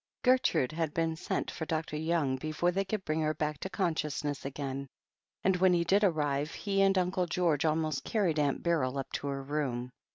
[0.23, 1.95] Gertrude had been sent for Dr.
[1.95, 4.87] Young before they could bring her back to consciousness again,
[5.43, 9.27] and when he did arrive, he and Uncle George almost carried Aunt Beryl up to
[9.27, 9.91] her room.